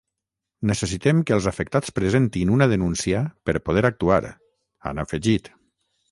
[0.69, 4.23] “Necessitem que els afectats presentin una denúncia per poder actuar”,
[4.93, 5.51] han afegit.